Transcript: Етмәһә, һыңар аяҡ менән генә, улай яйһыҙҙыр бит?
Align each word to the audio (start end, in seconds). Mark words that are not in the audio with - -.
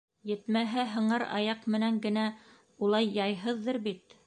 Етмәһә, 0.27 0.85
һыңар 0.93 1.25
аяҡ 1.41 1.67
менән 1.75 2.01
генә, 2.07 2.25
улай 2.87 3.13
яйһыҙҙыр 3.21 3.83
бит? 3.89 4.17